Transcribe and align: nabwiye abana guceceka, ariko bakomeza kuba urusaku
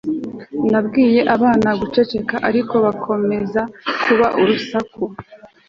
nabwiye 0.71 1.21
abana 1.35 1.69
guceceka, 1.79 2.35
ariko 2.49 2.73
bakomeza 2.85 3.61
kuba 4.03 4.27
urusaku 4.39 5.03